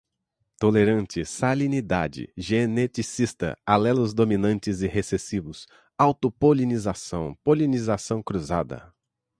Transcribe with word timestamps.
tolerante, 0.57 1.23
salinidade, 1.23 2.33
geneticista, 2.35 3.55
alelos 3.63 4.15
dominantes 4.15 4.81
e 4.81 4.87
recessivos, 4.87 5.67
autopolinização, 5.95 7.35
polinização 7.43 8.23
cruzada 8.23 8.91